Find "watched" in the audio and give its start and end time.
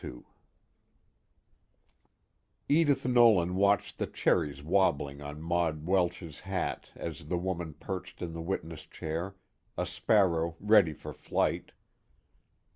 3.55-3.99